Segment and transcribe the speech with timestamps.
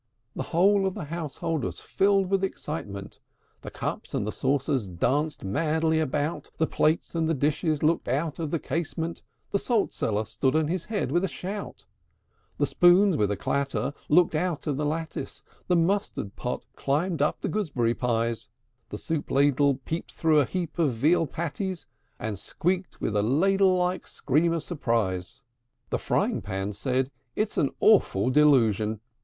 [0.01, 0.29] IV.
[0.37, 3.19] The whole of the household was filled with amazement:
[3.61, 8.39] The Cups and the Saucers danced madly about; The Plates and the Dishes looked out
[8.39, 11.85] of the casement; The Salt cellar stood on his head with a shout;
[12.57, 17.39] The Spoons, with a clatter, looked out of the lattice; The Mustard pot climbed up
[17.41, 18.49] the gooseberry pies;
[18.89, 21.85] The Soup ladle peeped through a heap of veal patties,
[22.17, 25.41] And squeaked with a ladle like scream of surprise.
[25.83, 25.87] V.
[25.91, 28.99] The Frying pan said, "It's an awful delusion!"